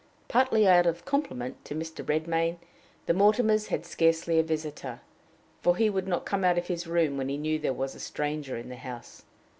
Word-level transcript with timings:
Partly 0.27 0.67
out 0.67 0.87
of 0.87 1.05
compliment 1.05 1.63
to 1.65 1.75
Mr. 1.75 2.03
Redmain, 2.03 2.57
the 3.05 3.13
Mortimers 3.13 3.67
had 3.67 3.85
scarcely 3.85 4.39
a 4.39 4.41
visitor; 4.41 5.01
for 5.61 5.75
he 5.77 5.91
would 5.91 6.07
not 6.07 6.25
come 6.25 6.43
out 6.43 6.57
of 6.57 6.65
his 6.65 6.87
room 6.87 7.17
when 7.17 7.29
he 7.29 7.37
knew 7.37 7.59
there 7.59 7.71
was 7.71 7.93
a 7.93 7.99
stranger 7.99 8.57
in 8.57 8.69
the 8.69 8.77
house. 8.77 9.25